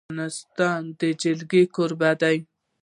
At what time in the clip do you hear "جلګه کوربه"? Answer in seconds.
1.21-2.11